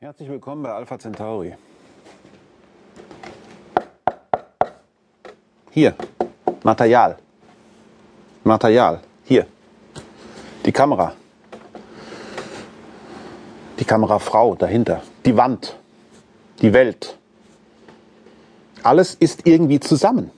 [0.00, 1.56] Herzlich willkommen bei Alpha Centauri.
[5.72, 5.92] Hier,
[6.62, 7.18] Material.
[8.44, 9.44] Material, hier.
[10.64, 11.14] Die Kamera.
[13.80, 15.02] Die Kamerafrau dahinter.
[15.26, 15.76] Die Wand.
[16.62, 17.18] Die Welt.
[18.84, 20.30] Alles ist irgendwie zusammen.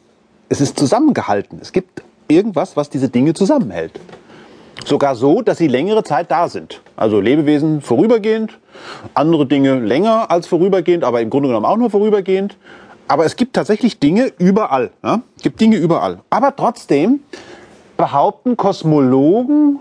[0.48, 1.58] Es ist zusammengehalten.
[1.60, 4.00] Es gibt irgendwas, was diese Dinge zusammenhält.
[4.84, 6.80] Sogar so, dass sie längere Zeit da sind.
[6.96, 8.58] Also Lebewesen vorübergehend,
[9.14, 12.56] andere Dinge länger als vorübergehend, aber im Grunde genommen auch nur vorübergehend.
[13.08, 14.90] Aber es gibt tatsächlich Dinge überall.
[15.02, 15.22] Ja?
[15.36, 16.20] Es gibt Dinge überall.
[16.30, 17.20] Aber trotzdem
[17.96, 19.78] behaupten Kosmologen,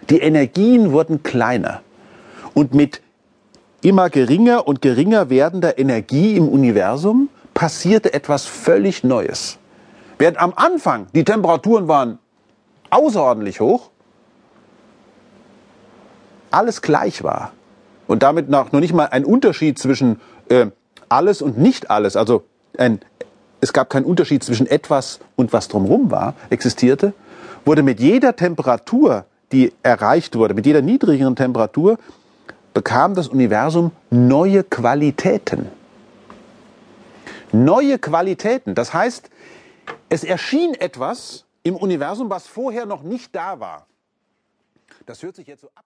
[0.10, 1.82] Die Energien wurden kleiner.
[2.54, 3.02] Und mit
[3.82, 9.58] immer geringer und geringer werdender Energie im Universum passierte etwas völlig Neues.
[10.18, 12.20] Während am Anfang die Temperaturen waren
[12.90, 13.90] außerordentlich hoch,
[16.52, 17.54] alles gleich war
[18.08, 20.20] und damit noch, nicht mal ein Unterschied zwischen
[20.50, 20.68] äh,
[21.08, 22.44] alles und nicht alles, also
[22.78, 23.00] ein,
[23.62, 27.14] es gab keinen Unterschied zwischen etwas und was drumherum war, existierte,
[27.66, 31.98] wurde mit jeder Temperatur, die erreicht wurde, mit jeder niedrigeren Temperatur,
[32.80, 35.70] bekam das Universum neue Qualitäten.
[37.52, 38.74] Neue Qualitäten.
[38.74, 39.30] Das heißt,
[40.08, 43.86] es erschien etwas im Universum, was vorher noch nicht da war.
[45.06, 45.74] Das hört sich jetzt so ab.